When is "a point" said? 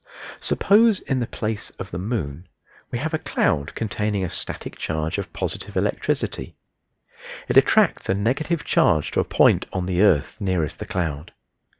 9.19-9.67